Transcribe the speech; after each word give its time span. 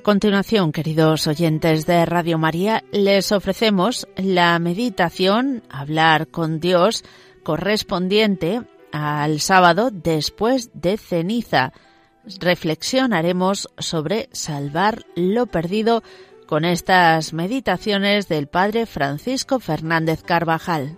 A 0.00 0.02
continuación, 0.02 0.72
queridos 0.72 1.26
oyentes 1.26 1.84
de 1.84 2.06
Radio 2.06 2.38
María, 2.38 2.84
les 2.90 3.32
ofrecemos 3.32 4.08
la 4.16 4.58
meditación 4.58 5.62
Hablar 5.68 6.28
con 6.28 6.58
Dios 6.58 7.04
correspondiente 7.42 8.62
al 8.92 9.40
sábado 9.40 9.90
después 9.92 10.70
de 10.72 10.96
ceniza. 10.96 11.74
Reflexionaremos 12.40 13.68
sobre 13.76 14.30
salvar 14.32 15.04
lo 15.16 15.44
perdido 15.44 16.02
con 16.46 16.64
estas 16.64 17.34
meditaciones 17.34 18.26
del 18.26 18.46
Padre 18.46 18.86
Francisco 18.86 19.60
Fernández 19.60 20.22
Carvajal. 20.22 20.96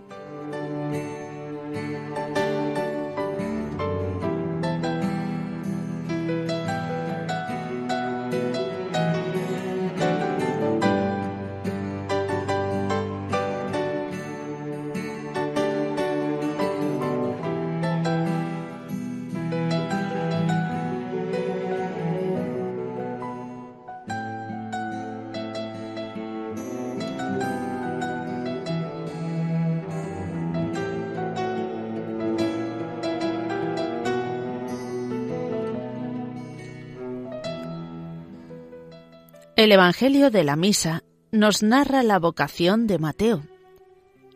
El 39.63 39.71
Evangelio 39.71 40.29
de 40.29 40.43
la 40.43 40.57
Misa 40.57 41.05
nos 41.31 41.63
narra 41.63 42.03
la 42.03 42.19
vocación 42.19 42.85
de 42.85 42.99
Mateo, 42.99 43.43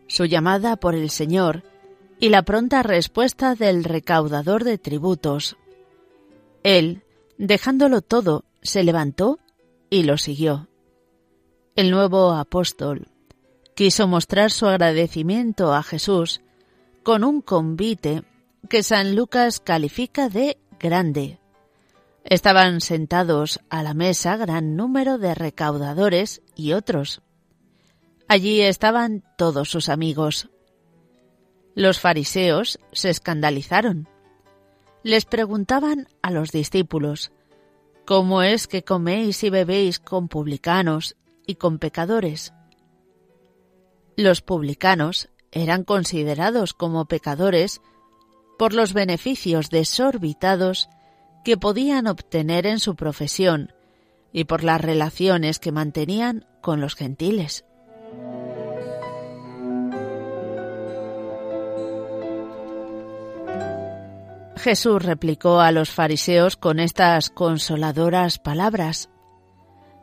su 0.07 0.23
llamada 0.23 0.77
por 0.77 0.95
el 0.95 1.09
Señor 1.09 1.63
y 2.17 2.29
la 2.29 2.43
pronta 2.43 2.81
respuesta 2.81 3.53
del 3.53 3.83
recaudador 3.83 4.63
de 4.63 4.77
tributos. 4.77 5.57
Él, 6.63 7.03
dejándolo 7.37 8.01
todo, 8.01 8.45
se 8.61 8.85
levantó 8.85 9.37
y 9.89 10.03
lo 10.03 10.17
siguió. 10.17 10.69
El 11.75 11.91
nuevo 11.91 12.31
apóstol 12.31 13.09
quiso 13.75 14.07
mostrar 14.07 14.49
su 14.49 14.65
agradecimiento 14.65 15.73
a 15.73 15.83
Jesús 15.83 16.39
con 17.03 17.25
un 17.25 17.41
convite 17.41 18.23
que 18.69 18.81
San 18.81 19.13
Lucas 19.13 19.59
califica 19.59 20.29
de 20.29 20.57
grande 20.79 21.37
Estaban 22.29 22.81
sentados 22.81 23.61
a 23.69 23.83
la 23.83 23.93
mesa 23.93 24.35
gran 24.35 24.75
número 24.75 25.17
de 25.17 25.33
recaudadores 25.33 26.41
y 26.55 26.73
otros. 26.73 27.21
Allí 28.27 28.59
estaban 28.59 29.23
todos 29.37 29.69
sus 29.69 29.87
amigos. 29.87 30.49
Los 31.73 32.01
fariseos 32.01 32.79
se 32.91 33.11
escandalizaron. 33.11 34.09
Les 35.03 35.23
preguntaban 35.23 36.09
a 36.21 36.31
los 36.31 36.51
discípulos, 36.51 37.31
¿Cómo 38.05 38.41
es 38.43 38.67
que 38.67 38.83
coméis 38.83 39.45
y 39.45 39.49
bebéis 39.49 39.99
con 39.99 40.27
publicanos 40.27 41.15
y 41.45 41.55
con 41.55 41.79
pecadores? 41.79 42.53
Los 44.17 44.41
publicanos 44.41 45.29
eran 45.53 45.85
considerados 45.85 46.73
como 46.73 47.05
pecadores 47.05 47.79
por 48.57 48.73
los 48.73 48.91
beneficios 48.91 49.69
desorbitados 49.69 50.89
que 51.47 51.55
podían 51.55 52.07
obtener 52.07 52.65
en 52.67 52.77
su 52.77 52.97
profesión 52.97 53.71
y 54.33 54.43
por 54.43 54.65
las 54.65 54.81
relaciones 54.81 55.59
que 55.59 55.71
mantenían 55.71 56.45
con 56.59 56.81
los 56.81 56.93
gentiles. 56.93 57.63
Jesús 64.57 65.01
replicó 65.01 65.61
a 65.61 65.71
los 65.71 65.89
fariseos 65.89 66.57
con 66.57 66.81
estas 66.81 67.29
consoladoras 67.29 68.39
palabras. 68.39 69.09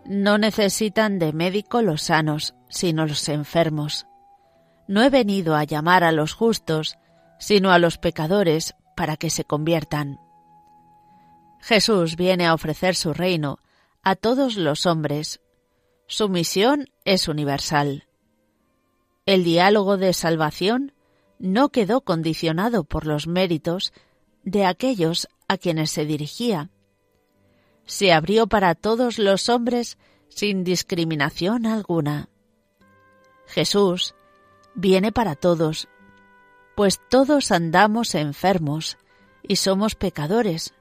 No 0.07 0.39
necesitan 0.39 1.19
de 1.19 1.35
médico 1.35 1.83
los 1.83 2.05
sanos, 2.05 2.55
sino 2.71 3.05
los 3.05 3.29
enfermos. 3.29 4.07
No 4.89 5.03
he 5.03 5.11
venido 5.11 5.57
a 5.57 5.65
llamar 5.65 6.05
a 6.05 6.13
los 6.13 6.33
justos, 6.33 6.97
sino 7.39 7.71
a 7.71 7.79
los 7.79 7.99
pecadores 7.99 8.75
para 8.97 9.19
que 9.19 9.29
se 9.29 9.45
conviertan. 9.45 10.24
Jesús 11.65 12.17
viene 12.17 12.45
a 12.45 12.53
ofrecer 12.53 12.95
su 12.95 13.15
reino 13.15 13.59
a 14.03 14.17
todos 14.17 14.57
los 14.57 14.85
hombres. 14.85 15.41
Su 16.07 16.29
misión 16.29 16.91
es 17.07 17.27
universal. 17.27 18.07
El 19.25 19.45
diálogo 19.45 19.97
de 19.97 20.13
salvación 20.13 20.93
no 21.39 21.71
quedó 21.71 22.03
condicionado 22.03 22.85
por 22.85 23.07
los 23.07 23.27
méritos 23.27 23.95
de 24.43 24.67
aquellos 24.67 25.27
a 25.49 25.57
quienes 25.57 25.91
se 25.91 26.05
dirigía. 26.05 26.69
Se 27.87 28.13
abrió 28.13 28.47
para 28.47 28.75
todos 28.75 29.19
los 29.19 29.49
hombres 29.49 29.97
sin 30.29 30.65
discriminación 30.65 31.65
alguna. 31.65 32.29
Jesús 33.47 34.15
viene 34.75 35.13
para 35.13 35.35
todos, 35.35 35.89
pues 36.77 37.01
todos 37.09 37.51
andamos 37.53 38.15
enfermos 38.15 38.99
y 39.43 39.57
somos 39.57 39.95
pecadores. 39.95 40.75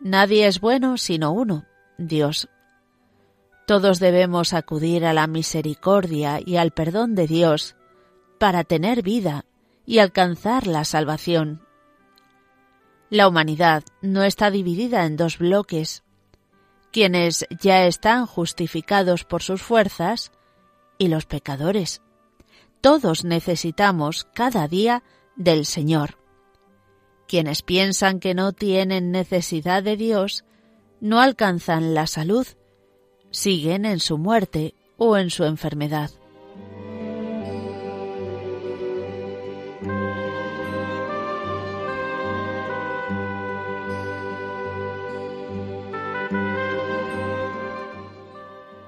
Nadie 0.00 0.46
es 0.46 0.60
bueno 0.60 0.96
sino 0.96 1.32
uno, 1.32 1.66
Dios. 1.98 2.48
Todos 3.66 4.00
debemos 4.00 4.54
acudir 4.54 5.04
a 5.04 5.12
la 5.12 5.26
misericordia 5.26 6.40
y 6.44 6.56
al 6.56 6.72
perdón 6.72 7.14
de 7.14 7.26
Dios 7.26 7.76
para 8.38 8.64
tener 8.64 9.02
vida 9.02 9.44
y 9.84 9.98
alcanzar 9.98 10.66
la 10.66 10.84
salvación. 10.84 11.62
La 13.10 13.28
humanidad 13.28 13.84
no 14.02 14.22
está 14.22 14.50
dividida 14.50 15.04
en 15.04 15.16
dos 15.16 15.38
bloques, 15.38 16.02
quienes 16.92 17.46
ya 17.60 17.84
están 17.86 18.24
justificados 18.24 19.24
por 19.24 19.42
sus 19.42 19.60
fuerzas 19.62 20.32
y 20.96 21.08
los 21.08 21.26
pecadores. 21.26 22.02
Todos 22.80 23.24
necesitamos 23.24 24.24
cada 24.32 24.66
día 24.68 25.02
del 25.36 25.66
Señor. 25.66 26.19
Quienes 27.30 27.62
piensan 27.62 28.18
que 28.18 28.34
no 28.34 28.50
tienen 28.50 29.12
necesidad 29.12 29.84
de 29.84 29.96
Dios 29.96 30.44
no 31.00 31.20
alcanzan 31.20 31.94
la 31.94 32.08
salud, 32.08 32.44
siguen 33.30 33.84
en 33.84 34.00
su 34.00 34.18
muerte 34.18 34.74
o 34.96 35.16
en 35.16 35.30
su 35.30 35.44
enfermedad. 35.44 36.10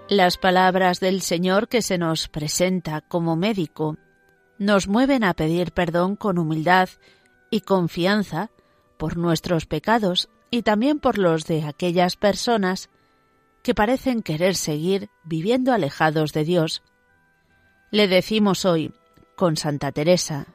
Las 0.09 0.37
palabras 0.37 0.99
del 0.99 1.23
Señor 1.23 1.69
que 1.69 1.81
se 1.81 1.97
nos 1.97 2.27
presenta 2.27 3.03
como 3.03 3.37
médico 3.37 3.99
nos 4.59 4.89
mueven 4.89 5.23
a 5.23 5.33
pedir 5.35 5.71
perdón 5.71 6.17
con 6.17 6.39
humildad 6.39 6.89
y 7.53 7.61
confianza 7.61 8.51
por 8.97 9.19
nuestros 9.19 9.67
pecados 9.67 10.31
y 10.51 10.63
también 10.63 10.99
por 10.99 11.19
los 11.19 11.45
de 11.45 11.65
aquellas 11.65 12.17
personas 12.17 12.89
que 13.63 13.75
parecen 13.75 14.23
querer 14.23 14.57
seguir 14.57 15.11
viviendo 15.23 15.73
alejados 15.73 16.33
de 16.33 16.45
Dios. 16.45 16.83
Le 17.91 18.09
decimos 18.09 18.65
hoy, 18.65 18.93
con 19.37 19.57
Santa 19.57 19.93
Teresa, 19.93 20.47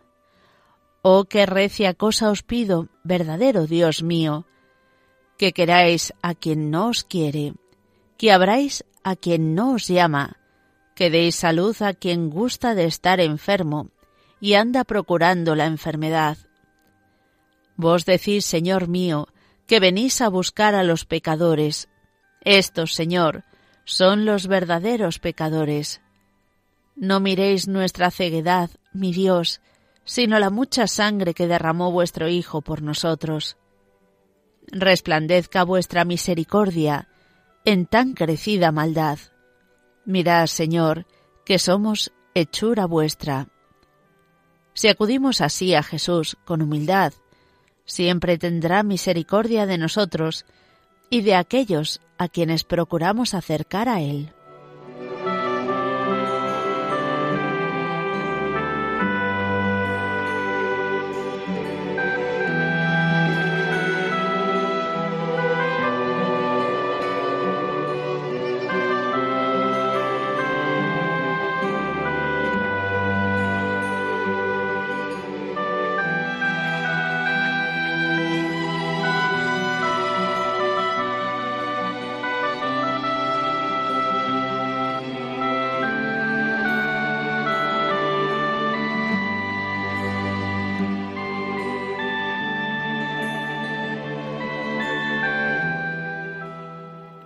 Oh, 1.03 1.25
qué 1.25 1.45
recia 1.45 1.93
cosa 1.93 2.31
os 2.31 2.41
pido, 2.41 2.89
verdadero 3.03 3.67
Dios 3.67 4.01
mío, 4.01 4.47
que 5.37 5.53
queráis 5.53 6.13
a 6.23 6.33
quien 6.33 6.71
no 6.71 6.87
os 6.87 7.03
quiere, 7.03 7.53
que 8.17 8.31
abráis 8.31 8.83
a 9.03 9.15
quien 9.15 9.53
no 9.53 9.73
os 9.73 9.87
llama, 9.87 10.37
que 10.95 11.11
deis 11.11 11.35
salud 11.35 11.79
a 11.83 11.93
quien 11.93 12.31
gusta 12.31 12.73
de 12.73 12.85
estar 12.85 13.19
enfermo 13.19 13.91
y 14.41 14.55
anda 14.55 14.83
procurando 14.83 15.55
la 15.55 15.67
enfermedad, 15.67 16.37
Vos 17.77 18.05
decís, 18.05 18.45
Señor 18.45 18.87
mío, 18.87 19.27
que 19.67 19.79
venís 19.79 20.21
a 20.21 20.29
buscar 20.29 20.75
a 20.75 20.83
los 20.83 21.05
pecadores. 21.05 21.87
Estos, 22.41 22.93
Señor, 22.93 23.43
son 23.85 24.25
los 24.25 24.47
verdaderos 24.47 25.19
pecadores. 25.19 26.01
No 26.95 27.19
miréis 27.19 27.67
nuestra 27.67 28.09
ceguedad, 28.09 28.71
mi 28.91 29.13
Dios, 29.13 29.61
sino 30.03 30.39
la 30.39 30.49
mucha 30.49 30.87
sangre 30.87 31.33
que 31.35 31.47
derramó 31.47 31.91
vuestro 31.91 32.27
Hijo 32.27 32.61
por 32.61 32.81
nosotros. 32.81 33.57
Resplandezca 34.67 35.63
vuestra 35.63 36.03
misericordia 36.03 37.07
en 37.63 37.85
tan 37.85 38.13
crecida 38.13 38.71
maldad. 38.71 39.19
Mirad, 40.05 40.47
Señor, 40.47 41.05
que 41.45 41.59
somos 41.59 42.11
hechura 42.33 42.85
vuestra. 42.85 43.49
Si 44.73 44.87
acudimos 44.87 45.41
así 45.41 45.75
a 45.75 45.83
Jesús 45.83 46.37
con 46.45 46.61
humildad, 46.61 47.13
siempre 47.87 48.37
tendrá 48.37 48.83
misericordia 48.83 49.65
de 49.65 49.79
nosotros 49.79 50.45
y 51.09 51.21
de 51.21 51.33
aquellos 51.33 52.01
a 52.19 52.27
quienes 52.27 52.63
procuramos 52.63 53.33
acercar 53.33 53.89
a 53.89 54.01
Él. 54.01 54.33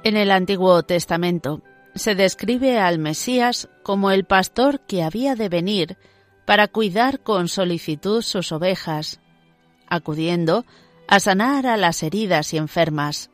En 0.04 0.18
el 0.18 0.32
Antiguo 0.32 0.82
Testamento 0.82 1.62
se 1.94 2.16
describe 2.16 2.80
al 2.80 2.98
Mesías 2.98 3.70
como 3.84 4.10
el 4.10 4.26
pastor 4.26 4.80
que 4.88 5.04
había 5.04 5.36
de 5.36 5.48
venir 5.48 5.98
para 6.46 6.68
cuidar 6.68 7.22
con 7.22 7.48
solicitud 7.48 8.24
sus 8.24 8.52
ovejas, 8.52 9.20
acudiendo 9.88 10.66
a 11.08 11.20
sanar 11.20 11.68
a 11.68 11.78
las 11.78 12.02
heridas 12.02 12.52
y 12.54 12.58
enfermas. 12.58 13.30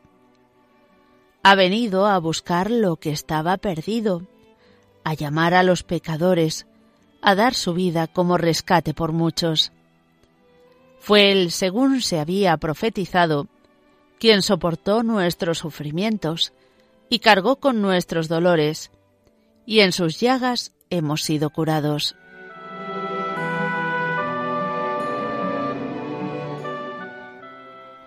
Ha 1.42 1.54
venido 1.54 2.04
a 2.04 2.18
buscar 2.18 2.70
lo 2.70 2.96
que 2.96 3.12
estaba 3.12 3.56
perdido, 3.56 4.26
a 5.04 5.14
llamar 5.14 5.54
a 5.54 5.62
los 5.62 5.84
pecadores, 5.84 6.66
a 7.22 7.34
dar 7.34 7.54
su 7.54 7.72
vida 7.72 8.08
como 8.08 8.36
rescate 8.36 8.92
por 8.92 9.12
muchos. 9.12 9.72
Fue 10.98 11.32
él, 11.32 11.50
según 11.50 12.02
se 12.02 12.20
había 12.20 12.54
profetizado, 12.58 13.46
quien 14.18 14.42
soportó 14.42 15.02
nuestros 15.02 15.58
sufrimientos 15.58 16.52
y 17.08 17.20
cargó 17.20 17.56
con 17.56 17.80
nuestros 17.82 18.28
dolores, 18.28 18.90
y 19.66 19.80
en 19.80 19.92
sus 19.92 20.20
llagas 20.20 20.72
hemos 20.90 21.22
sido 21.22 21.50
curados. 21.50 22.16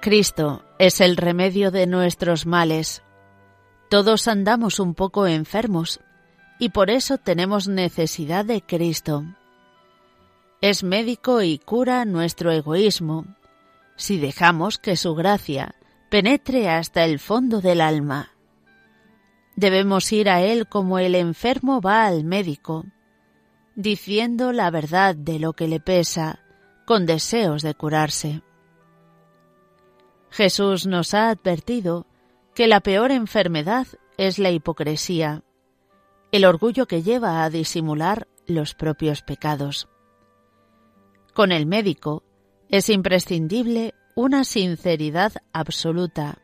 Cristo 0.02 0.66
es 0.80 1.00
el 1.00 1.16
remedio 1.16 1.70
de 1.70 1.86
nuestros 1.86 2.48
males. 2.48 3.04
Todos 3.88 4.28
andamos 4.28 4.80
un 4.80 4.96
poco 4.96 5.28
enfermos 5.28 6.00
y 6.58 6.70
por 6.70 6.90
eso 6.90 7.20
tenemos 7.20 7.68
necesidad 7.68 8.44
de 8.44 8.64
Cristo. 8.64 9.24
Es 10.60 10.84
médico 10.84 11.44
y 11.44 11.60
cura 11.60 12.04
nuestro 12.06 12.52
egoísmo 12.52 13.26
si 13.96 14.18
dejamos 14.18 14.80
que 14.80 14.96
su 14.96 15.14
gracia 15.14 15.76
penetre 16.10 16.68
hasta 16.70 17.04
el 17.04 17.20
fondo 17.20 17.62
del 17.62 17.80
alma. 17.80 18.32
Debemos 19.56 20.12
ir 20.12 20.30
a 20.30 20.42
Él 20.42 20.68
como 20.68 21.00
el 21.00 21.16
enfermo 21.16 21.82
va 21.82 22.06
al 22.06 22.24
médico, 22.24 22.86
diciendo 23.76 24.52
la 24.52 24.70
verdad 24.72 25.16
de 25.16 25.40
lo 25.40 25.54
que 25.54 25.68
le 25.68 25.80
pesa, 25.80 26.40
con 26.86 27.06
deseos 27.06 27.62
de 27.62 27.74
curarse. 27.76 28.42
Jesús 30.30 30.88
nos 30.88 31.14
ha 31.14 31.30
advertido 31.30 32.06
que 32.56 32.68
la 32.68 32.80
peor 32.80 33.12
enfermedad 33.12 33.88
es 34.18 34.40
la 34.40 34.52
hipocresía, 34.52 35.44
el 36.32 36.46
orgullo 36.46 36.86
que 36.86 37.04
lleva 37.04 37.44
a 37.44 37.50
disimular 37.50 38.28
los 38.48 38.74
propios 38.74 39.22
pecados. 39.22 39.90
Con 41.34 41.52
el 41.52 41.66
médico 41.66 42.24
es 42.70 42.90
imprescindible 42.90 43.94
una 44.16 44.44
sinceridad 44.44 45.34
absoluta, 45.54 46.40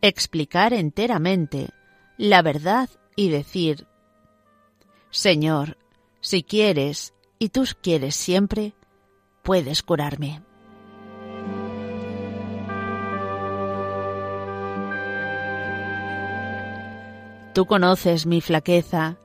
explicar 0.00 0.72
enteramente 0.72 1.70
la 2.18 2.42
verdad 2.42 2.90
y 3.16 3.30
decir, 3.30 3.86
Señor, 5.10 5.78
si 6.20 6.42
quieres, 6.42 7.14
y 7.38 7.48
tú 7.50 7.64
quieres 7.80 8.16
siempre, 8.16 8.74
puedes 9.42 9.82
curarme. 9.82 10.42
Tú 17.54 17.66
conoces 17.66 18.26
mi 18.26 18.40
flaqueza, 18.40 19.18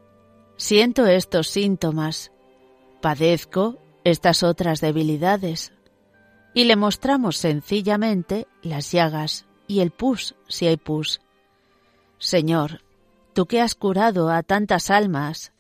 siento 0.56 1.06
estos 1.08 1.50
síntomas, 1.50 2.32
padezco 3.02 3.80
estas 4.04 4.44
otras 4.44 4.82
debilidades, 4.82 5.74
y 6.54 6.66
le 6.66 6.76
mostramos 6.76 7.38
sencillamente 7.38 8.48
las 8.62 8.92
llagas 8.92 9.46
y 9.68 9.80
el 9.80 9.92
pus 9.92 10.36
si 10.48 10.68
hay 10.68 10.78
pus, 10.78 11.22
Señor, 12.24 12.80
tú 13.34 13.48
que 13.48 13.60
has 13.60 13.76
curado 13.76 14.30
a 14.30 14.44
tantas 14.44 14.90
almas, 14.90 15.52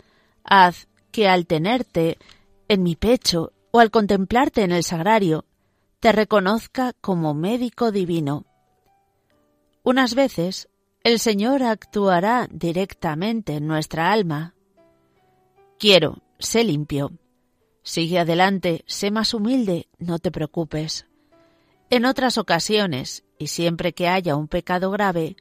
haz 0.46 0.88
que 1.12 1.28
al 1.28 1.46
tenerte 1.46 2.18
en 2.70 2.84
mi 2.84 2.96
pecho 2.96 3.52
o 3.72 3.82
al 3.82 3.92
contemplarte 3.92 4.64
en 4.64 4.72
el 4.72 4.86
sagrario, 4.86 5.44
te 6.00 6.14
reconozca 6.14 6.94
como 7.02 7.34
médico 7.34 7.92
divino. 7.92 8.46
Unas 9.84 10.16
veces 10.16 10.70
el 11.04 11.20
Señor 11.20 11.64
actuará 11.64 12.48
directamente 12.50 13.56
en 13.56 13.68
nuestra 13.68 14.14
alma. 14.14 14.56
Quiero, 15.78 16.20
sé 16.40 16.64
limpio. 16.64 17.12
Sigue 17.82 18.20
adelante, 18.20 18.86
sé 18.88 19.12
más 19.12 19.34
humilde, 19.34 19.90
no 19.98 20.18
te 20.18 20.32
preocupes. 20.32 21.08
En 21.90 22.06
otras 22.06 22.38
ocasiones, 22.38 23.26
y 23.38 23.48
siempre 23.48 23.92
que 23.92 24.08
haya 24.08 24.38
un 24.38 24.48
pecado 24.48 24.92
grave, 24.92 25.36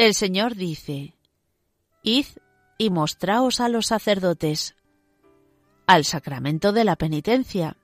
el 0.00 0.14
Señor 0.14 0.54
dice, 0.54 1.14
Id 2.02 2.24
y 2.78 2.88
mostraos 2.88 3.60
a 3.60 3.68
los 3.68 3.88
sacerdotes, 3.88 4.74
al 5.86 6.06
sacramento 6.06 6.72
de 6.72 6.84
la 6.84 6.96
penitencia, 6.96 7.76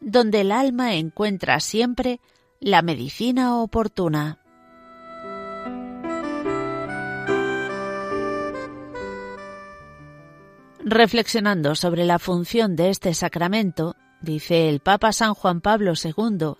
donde 0.00 0.40
el 0.40 0.50
alma 0.50 0.96
encuentra 0.96 1.60
siempre 1.60 2.18
la 2.58 2.82
medicina 2.82 3.56
oportuna. 3.58 4.40
Reflexionando 10.80 11.76
sobre 11.76 12.04
la 12.04 12.18
función 12.18 12.74
de 12.74 12.90
este 12.90 13.14
sacramento, 13.14 13.94
dice 14.20 14.68
el 14.68 14.80
Papa 14.80 15.12
San 15.12 15.34
Juan 15.34 15.60
Pablo 15.60 15.92
II, 16.02 16.54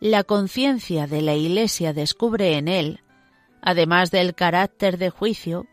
la 0.00 0.24
conciencia 0.24 1.06
de 1.06 1.20
la 1.20 1.34
Iglesia 1.34 1.92
descubre 1.92 2.56
en 2.56 2.68
él 2.68 3.00
además 3.62 4.10
del 4.10 4.34
carácter 4.34 4.98
de 4.98 5.10
juicio, 5.10 5.66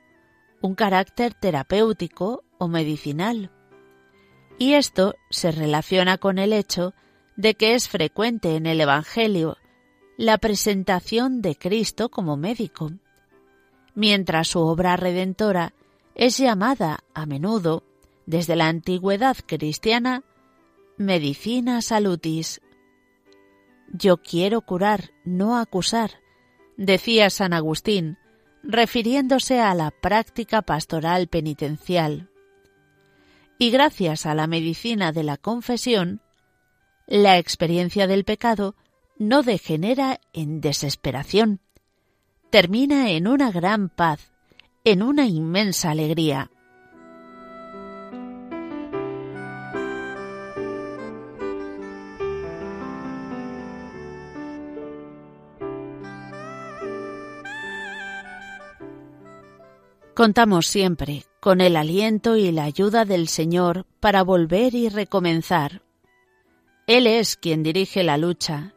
un 0.62 0.76
carácter 0.76 1.34
terapéutico 1.34 2.44
o 2.58 2.68
medicinal. 2.68 3.52
Y 4.58 4.74
esto 4.74 5.16
se 5.30 5.52
relaciona 5.52 6.18
con 6.18 6.40
el 6.40 6.54
hecho 6.54 6.94
de 7.36 7.56
que 7.56 7.76
es 7.76 7.90
frecuente 7.90 8.56
en 8.56 8.66
el 8.66 8.80
Evangelio 8.82 9.58
la 10.18 10.38
presentación 10.38 11.42
de 11.42 11.56
Cristo 11.56 12.10
como 12.10 12.38
médico, 12.38 12.92
mientras 13.96 14.50
su 14.50 14.60
obra 14.60 14.96
redentora 14.96 15.74
es 16.16 16.38
llamada 16.38 17.04
a 17.14 17.26
menudo, 17.26 17.84
desde 18.26 18.56
la 18.56 18.68
antigüedad 18.68 19.36
cristiana, 19.46 20.24
medicina 20.98 21.82
salutis. 21.82 22.62
Yo 23.92 24.18
quiero 24.18 24.62
curar, 24.62 25.12
no 25.26 25.58
acusar, 25.58 26.23
decía 26.78 27.30
San 27.30 27.54
Agustín, 27.54 28.18
refiriéndose 28.64 29.60
a 29.60 29.74
la 29.74 29.92
práctica 29.92 30.62
pastoral 30.62 31.28
penitencial. 31.28 32.30
Y 33.58 33.72
gracias 33.72 34.26
a 34.26 34.34
la 34.34 34.48
medicina 34.48 35.12
de 35.12 35.24
la 35.24 35.38
confesión, 35.38 36.22
la 37.08 37.38
experiencia 37.38 38.08
del 38.08 38.24
pecado 38.24 38.76
no 39.18 39.44
degenera 39.44 40.20
en 40.34 40.62
desesperación, 40.62 41.60
termina 42.50 43.12
en 43.12 43.28
una 43.28 43.52
gran 43.52 43.90
paz, 43.90 44.32
en 44.84 45.04
una 45.04 45.28
inmensa 45.28 45.92
alegría. 45.92 46.52
Contamos 60.24 60.68
siempre 60.68 61.26
con 61.42 61.60
el 61.60 61.76
aliento 61.76 62.38
y 62.38 62.50
la 62.54 62.64
ayuda 62.64 63.04
del 63.04 63.28
Señor 63.28 63.86
para 64.00 64.24
volver 64.24 64.74
y 64.74 64.88
recomenzar. 64.88 65.82
Él 66.88 67.08
es 67.08 67.36
quien 67.36 67.62
dirige 67.62 68.06
la 68.06 68.18
lucha, 68.18 68.74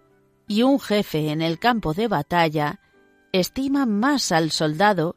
y 0.49 0.63
un 0.63 0.81
jefe 0.81 1.31
en 1.31 1.43
el 1.43 1.61
campo 1.61 1.95
de 1.95 2.09
batalla 2.09 2.81
estima 3.31 3.87
más 3.87 4.33
al 4.33 4.51
soldado 4.51 5.15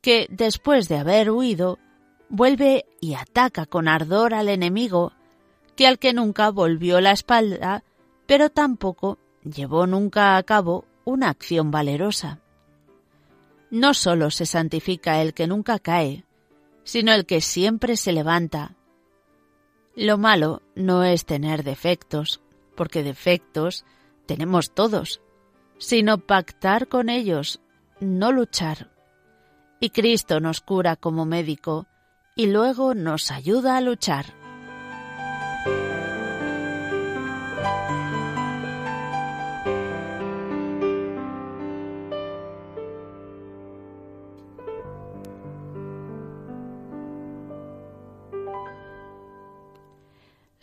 que, 0.00 0.26
después 0.30 0.88
de 0.88 0.96
haber 0.96 1.30
huido, 1.30 1.78
vuelve 2.30 2.86
y 2.98 3.12
ataca 3.12 3.66
con 3.66 3.86
ardor 3.86 4.32
al 4.32 4.48
enemigo, 4.48 5.12
que 5.76 5.86
al 5.86 5.98
que 5.98 6.14
nunca 6.14 6.50
volvió 6.50 7.02
la 7.02 7.10
espalda, 7.10 7.84
pero 8.26 8.48
tampoco 8.48 9.18
llevó 9.44 9.86
nunca 9.86 10.38
a 10.38 10.42
cabo 10.42 10.86
una 11.04 11.28
acción 11.28 11.70
valerosa. 11.70 12.40
No 13.70 13.94
sólo 13.94 14.30
se 14.30 14.46
santifica 14.46 15.20
el 15.20 15.34
que 15.34 15.46
nunca 15.46 15.78
cae, 15.78 16.24
sino 16.84 17.12
el 17.12 17.26
que 17.26 17.40
siempre 17.40 17.96
se 17.96 18.12
levanta. 18.12 18.76
Lo 19.96 20.18
malo 20.18 20.62
no 20.74 21.04
es 21.04 21.26
tener 21.26 21.64
defectos, 21.64 22.40
porque 22.76 23.02
defectos 23.02 23.84
tenemos 24.26 24.72
todos, 24.72 25.20
sino 25.78 26.18
pactar 26.18 26.88
con 26.88 27.08
ellos, 27.08 27.60
no 28.00 28.30
luchar. 28.30 28.92
Y 29.80 29.90
Cristo 29.90 30.40
nos 30.40 30.60
cura 30.60 30.96
como 30.96 31.24
médico 31.24 31.86
y 32.34 32.46
luego 32.46 32.94
nos 32.94 33.30
ayuda 33.30 33.76
a 33.76 33.80
luchar. 33.80 34.45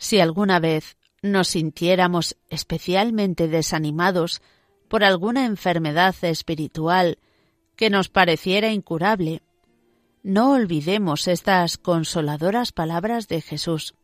Si 0.04 0.20
alguna 0.20 0.60
vez 0.60 0.98
nos 1.22 1.48
sintiéramos 1.48 2.36
especialmente 2.50 3.48
desanimados 3.48 4.42
por 4.86 5.02
alguna 5.02 5.46
enfermedad 5.46 6.14
espiritual 6.20 7.16
que 7.74 7.88
nos 7.88 8.10
pareciera 8.10 8.70
incurable, 8.70 9.40
no 10.22 10.52
olvidemos 10.52 11.26
estas 11.26 11.78
consoladoras 11.78 12.70
palabras 12.70 13.28
de 13.28 13.40
Jesús. 13.40 13.94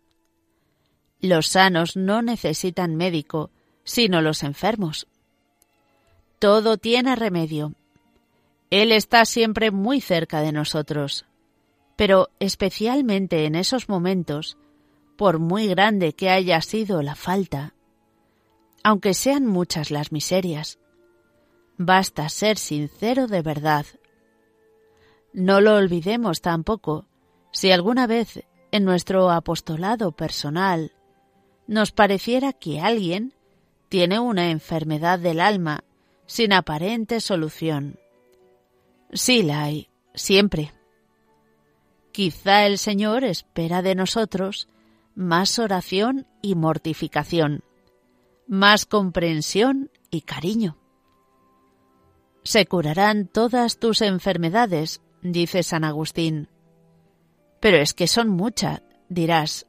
Los 1.20 1.48
sanos 1.48 1.96
no 1.96 2.22
necesitan 2.22 2.96
médico, 2.96 3.50
sino 3.84 4.22
los 4.22 4.42
enfermos. 4.42 5.06
Todo 6.38 6.78
tiene 6.78 7.14
remedio. 7.14 7.74
Él 8.70 8.92
está 8.92 9.26
siempre 9.26 9.70
muy 9.70 10.00
cerca 10.00 10.40
de 10.40 10.52
nosotros, 10.52 11.26
pero 11.96 12.30
especialmente 12.38 13.44
en 13.44 13.54
esos 13.54 13.90
momentos 13.90 14.56
por 15.20 15.38
muy 15.38 15.66
grande 15.66 16.14
que 16.14 16.30
haya 16.30 16.62
sido 16.62 17.02
la 17.02 17.14
falta, 17.14 17.74
aunque 18.82 19.12
sean 19.12 19.44
muchas 19.44 19.90
las 19.90 20.12
miserias. 20.12 20.78
Basta 21.76 22.26
ser 22.30 22.56
sincero 22.56 23.26
de 23.26 23.42
verdad. 23.42 23.84
No 25.34 25.60
lo 25.60 25.76
olvidemos 25.76 26.40
tampoco 26.40 27.04
si 27.52 27.70
alguna 27.70 28.06
vez 28.06 28.46
en 28.72 28.86
nuestro 28.86 29.30
apostolado 29.30 30.12
personal 30.12 30.92
nos 31.66 31.92
pareciera 31.92 32.54
que 32.54 32.80
alguien 32.80 33.34
tiene 33.90 34.20
una 34.20 34.50
enfermedad 34.50 35.18
del 35.18 35.40
alma 35.40 35.84
sin 36.24 36.54
aparente 36.54 37.20
solución. 37.20 37.98
Sí 39.12 39.42
la 39.42 39.64
hay, 39.64 39.90
siempre. 40.14 40.72
Quizá 42.10 42.64
el 42.64 42.78
Señor 42.78 43.22
espera 43.22 43.82
de 43.82 43.94
nosotros 43.94 44.66
más 45.14 45.58
oración 45.58 46.26
y 46.42 46.54
mortificación, 46.54 47.62
más 48.46 48.86
comprensión 48.86 49.90
y 50.10 50.22
cariño. 50.22 50.76
Se 52.42 52.66
curarán 52.66 53.26
todas 53.26 53.78
tus 53.78 54.00
enfermedades, 54.00 55.02
dice 55.22 55.62
San 55.62 55.84
Agustín. 55.84 56.48
Pero 57.60 57.76
es 57.76 57.92
que 57.92 58.06
son 58.06 58.28
muchas, 58.28 58.82
dirás. 59.08 59.66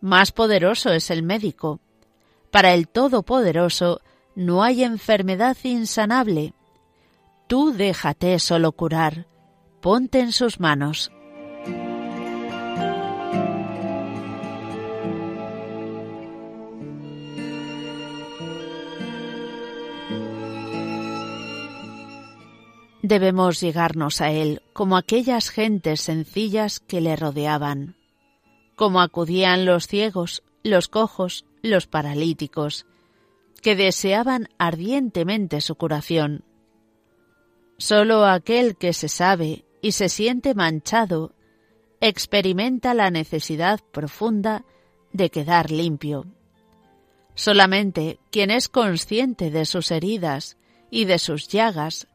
Más 0.00 0.32
poderoso 0.32 0.90
es 0.90 1.10
el 1.10 1.22
médico. 1.22 1.80
Para 2.50 2.72
el 2.72 2.88
Todopoderoso 2.88 4.00
no 4.34 4.62
hay 4.62 4.82
enfermedad 4.82 5.56
insanable. 5.64 6.54
Tú 7.46 7.72
déjate 7.72 8.38
solo 8.38 8.72
curar, 8.72 9.26
ponte 9.80 10.20
en 10.20 10.32
sus 10.32 10.60
manos. 10.60 11.10
Debemos 23.08 23.62
llegarnos 23.62 24.20
a 24.20 24.32
Él 24.32 24.60
como 24.74 24.98
aquellas 24.98 25.48
gentes 25.48 26.02
sencillas 26.02 26.78
que 26.78 27.00
le 27.00 27.16
rodeaban, 27.16 27.96
como 28.76 29.00
acudían 29.00 29.64
los 29.64 29.86
ciegos, 29.86 30.42
los 30.62 30.88
cojos, 30.88 31.46
los 31.62 31.86
paralíticos, 31.86 32.84
que 33.62 33.76
deseaban 33.76 34.50
ardientemente 34.58 35.62
su 35.62 35.76
curación. 35.76 36.44
Solo 37.78 38.26
aquel 38.26 38.76
que 38.76 38.92
se 38.92 39.08
sabe 39.08 39.64
y 39.80 39.92
se 39.92 40.10
siente 40.10 40.54
manchado 40.54 41.32
experimenta 42.02 42.92
la 42.92 43.10
necesidad 43.10 43.80
profunda 43.90 44.66
de 45.14 45.30
quedar 45.30 45.70
limpio. 45.70 46.26
Solamente 47.34 48.20
quien 48.30 48.50
es 48.50 48.68
consciente 48.68 49.50
de 49.50 49.64
sus 49.64 49.92
heridas 49.92 50.58
y 50.90 51.06
de 51.06 51.18
sus 51.18 51.48
llagas 51.48 52.06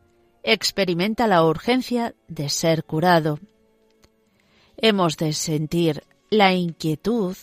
experimenta 0.43 1.27
la 1.27 1.43
urgencia 1.43 2.13
de 2.27 2.50
ser 2.50 2.83
curado. 2.83 3.39
Hemos 4.77 5.17
de 5.17 5.33
sentir 5.33 6.03
la 6.29 6.53
inquietud 6.53 7.38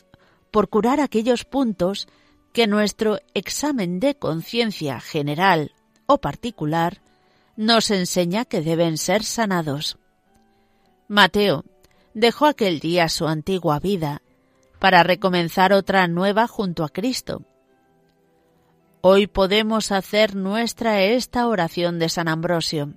por 0.50 0.68
curar 0.68 1.00
aquellos 1.00 1.44
puntos 1.44 2.08
que 2.52 2.66
nuestro 2.66 3.18
examen 3.34 4.00
de 4.00 4.16
conciencia 4.16 5.00
general 5.00 5.72
o 6.06 6.18
particular 6.18 7.00
nos 7.56 7.90
enseña 7.90 8.44
que 8.44 8.60
deben 8.60 8.98
ser 8.98 9.24
sanados. 9.24 9.96
Mateo 11.08 11.64
dejó 12.14 12.46
aquel 12.46 12.80
día 12.80 13.08
su 13.08 13.26
antigua 13.26 13.78
vida 13.78 14.22
para 14.78 15.02
recomenzar 15.02 15.72
otra 15.72 16.08
nueva 16.08 16.48
junto 16.48 16.84
a 16.84 16.88
Cristo, 16.88 17.42
Hoy 19.02 19.26
podemos 19.26 19.92
hacer 19.92 20.36
nuestra 20.36 21.02
esta 21.02 21.46
oración 21.46 21.98
de 21.98 22.10
San 22.10 22.28
Ambrosio. 22.28 22.92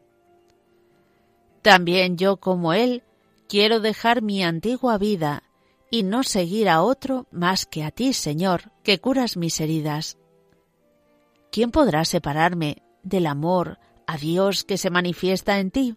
También 1.61 2.17
yo 2.17 2.37
como 2.37 2.73
Él 2.73 3.03
quiero 3.47 3.79
dejar 3.79 4.21
mi 4.21 4.43
antigua 4.43 4.97
vida 4.97 5.43
y 5.89 6.03
no 6.03 6.23
seguir 6.23 6.67
a 6.67 6.81
otro 6.81 7.27
más 7.31 7.65
que 7.65 7.85
a 7.85 7.91
ti, 7.91 8.11
Señor, 8.11 8.73
que 8.83 8.99
curas 8.99 9.37
mis 9.37 9.61
heridas. 9.61 10.17
¿Quién 11.53 11.71
podrá 11.71 12.03
separarme 12.03 12.83
del 13.03 13.25
amor 13.25 13.79
a 14.05 14.17
Dios 14.17 14.65
que 14.65 14.77
se 14.77 14.89
manifiesta 14.89 15.59
en 15.59 15.71
ti? 15.71 15.95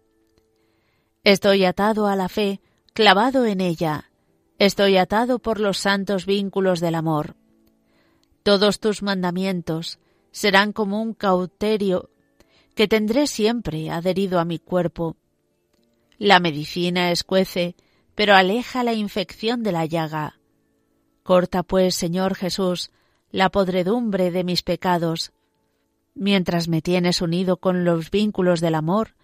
Estoy 1.25 1.65
atado 1.65 2.07
a 2.07 2.15
la 2.15 2.29
fe, 2.29 2.61
clavado 2.93 3.45
en 3.45 3.61
ella. 3.61 4.13
Estoy 4.61 4.99
atado 4.99 5.41
por 5.41 5.59
los 5.59 5.79
santos 5.79 6.27
vínculos 6.27 6.79
del 6.79 6.95
amor. 6.95 7.35
Todos 8.47 8.79
tus 8.79 9.03
mandamientos 9.03 9.99
serán 10.31 10.73
como 10.73 11.03
un 11.03 11.15
cauterio 11.15 12.11
que 12.77 12.87
tendré 12.87 13.27
siempre 13.27 13.91
adherido 13.91 14.39
a 14.39 14.45
mi 14.45 14.61
cuerpo. 14.61 15.17
La 16.17 16.39
medicina 16.39 17.11
escuece, 17.11 17.75
pero 18.15 18.37
aleja 18.37 18.85
la 18.85 18.95
infección 18.95 19.65
de 19.65 19.73
la 19.73 19.85
llaga. 19.85 20.39
Corta, 21.25 21.65
pues, 21.65 21.97
Señor 21.97 22.37
Jesús, 22.37 22.93
la 23.33 23.51
podredumbre 23.51 24.31
de 24.31 24.45
mis 24.45 24.63
pecados. 24.63 25.33
Mientras 26.15 26.69
me 26.69 26.83
tienes 26.83 27.23
unido 27.23 27.57
con 27.57 27.85
los 27.85 28.13
vínculos 28.13 28.61
del 28.61 28.77
amor, 28.77 29.17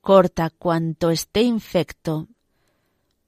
corta 0.00 0.48
cuanto 0.48 1.10
esté 1.10 1.42
infecto. 1.42 2.28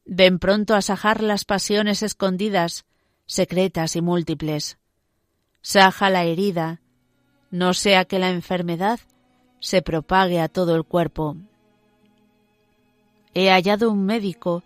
Ven 0.07 0.38
pronto 0.38 0.75
a 0.75 0.80
sajar 0.80 1.23
las 1.23 1.45
pasiones 1.45 2.02
escondidas 2.02 2.87
secretas 3.28 3.95
y 3.95 4.00
múltiples. 4.00 4.77
Saja 5.61 6.11
la 6.11 6.25
herida, 6.25 6.81
no 7.50 7.75
sea 7.75 8.05
que 8.05 8.19
la 8.19 8.31
enfermedad 8.31 9.00
se 9.61 9.83
propague 9.83 10.41
a 10.41 10.49
todo 10.49 10.77
el 10.77 10.85
cuerpo. 10.85 11.37
He 13.35 13.50
hallado 13.50 13.91
un 13.91 14.05
médico 14.05 14.62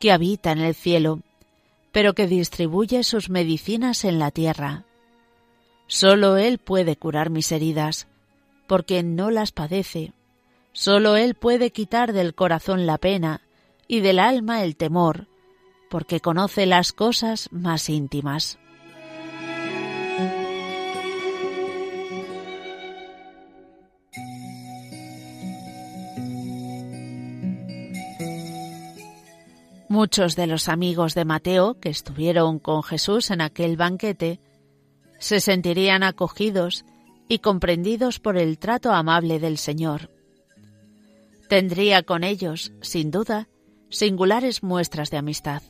que 0.00 0.12
habita 0.12 0.52
en 0.52 0.58
el 0.58 0.74
cielo, 0.74 1.20
pero 1.92 2.14
que 2.14 2.26
distribuye 2.26 3.02
sus 3.04 3.30
medicinas 3.30 4.04
en 4.04 4.18
la 4.18 4.30
tierra. 4.30 4.84
Solo 5.86 6.36
Él 6.36 6.58
puede 6.58 6.96
curar 6.96 7.30
mis 7.30 7.52
heridas, 7.52 8.08
porque 8.66 9.02
no 9.02 9.30
las 9.30 9.52
padece. 9.52 10.12
Solo 10.72 11.16
Él 11.16 11.34
puede 11.34 11.70
quitar 11.70 12.12
del 12.12 12.34
corazón 12.34 12.86
la 12.86 12.98
pena 12.98 13.42
y 13.86 14.00
del 14.00 14.18
alma 14.18 14.64
el 14.64 14.76
temor, 14.76 15.28
porque 15.90 16.20
conoce 16.20 16.66
las 16.66 16.92
cosas 16.92 17.48
más 17.52 17.88
íntimas. 17.88 18.58
Muchos 29.94 30.34
de 30.34 30.48
los 30.48 30.68
amigos 30.68 31.14
de 31.14 31.24
Mateo 31.24 31.78
que 31.78 31.88
estuvieron 31.88 32.58
con 32.58 32.82
Jesús 32.82 33.30
en 33.30 33.40
aquel 33.40 33.76
banquete 33.76 34.40
se 35.20 35.38
sentirían 35.38 36.02
acogidos 36.02 36.84
y 37.28 37.38
comprendidos 37.38 38.18
por 38.18 38.36
el 38.36 38.58
trato 38.58 38.90
amable 38.90 39.38
del 39.38 39.56
Señor. 39.56 40.10
Tendría 41.48 42.02
con 42.02 42.24
ellos, 42.24 42.72
sin 42.80 43.12
duda, 43.12 43.46
singulares 43.88 44.64
muestras 44.64 45.12
de 45.12 45.18
amistad. 45.18 45.62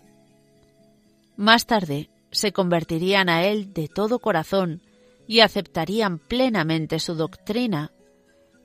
Más 1.36 1.66
tarde 1.66 2.08
se 2.30 2.50
convertirían 2.50 3.28
a 3.28 3.44
Él 3.44 3.74
de 3.74 3.88
todo 3.88 4.20
corazón 4.20 4.80
y 5.26 5.40
aceptarían 5.40 6.18
plenamente 6.18 6.98
su 6.98 7.14
doctrina, 7.14 7.92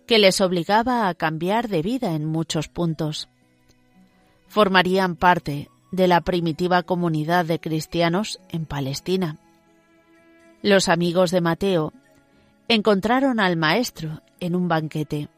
que 0.07 0.19
les 0.19 0.39
obligaba 0.39 1.09
a 1.09 1.15
cambiar 1.15 1.67
de 1.67 1.81
vida 1.81 2.15
en 2.15 2.23
muchos 2.23 2.69
puntos. 2.69 3.27
Formarían 4.49 5.15
parte 5.15 5.69
de 5.91 6.07
la 6.07 6.21
primitiva 6.21 6.83
comunidad 6.83 7.45
de 7.45 7.59
cristianos 7.59 8.39
en 8.49 8.65
Palestina. 8.65 9.37
Los 10.61 10.89
amigos 10.89 11.31
de 11.31 11.41
Mateo 11.41 11.93
encontraron 12.67 13.39
al 13.39 13.57
Maestro 13.57 14.21
en 14.39 14.55
un 14.55 14.67
banquete. 14.67 15.29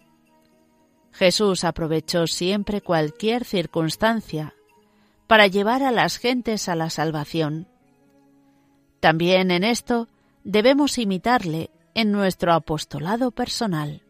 Jesús 1.11 1.63
aprovechó 1.63 2.25
siempre 2.25 2.81
cualquier 2.81 3.43
circunstancia 3.43 4.53
para 5.27 5.47
llevar 5.47 5.83
a 5.83 5.91
las 5.91 6.17
gentes 6.17 6.69
a 6.69 6.75
la 6.75 6.89
salvación. 6.89 7.67
También 8.99 9.51
en 9.51 9.63
esto 9.63 10.07
debemos 10.43 10.97
imitarle 10.97 11.69
en 11.93 12.11
nuestro 12.11 12.53
apostolado 12.53 13.31
personal. 13.31 14.01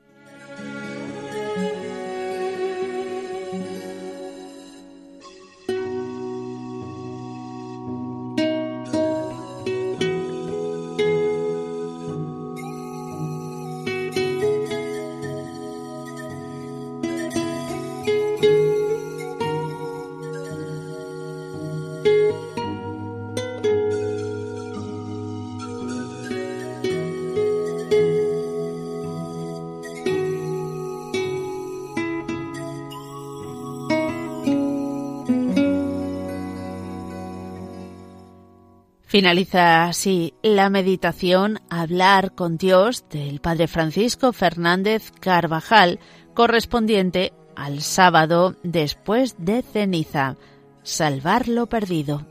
Finaliza 39.12 39.84
así 39.84 40.36
la 40.42 40.70
meditación 40.70 41.60
Hablar 41.70 42.34
con 42.34 42.56
Dios 42.56 43.04
del 43.10 43.42
Padre 43.42 43.68
Francisco 43.68 44.32
Fernández 44.32 45.12
Carvajal, 45.20 46.00
correspondiente 46.34 47.34
al 47.54 47.82
sábado 47.82 48.56
después 48.64 49.36
de 49.38 49.64
ceniza, 49.64 50.38
Salvar 50.84 51.50
lo 51.50 51.68
perdido. 51.68 52.26